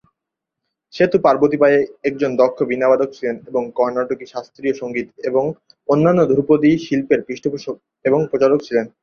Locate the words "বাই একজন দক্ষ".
1.61-2.57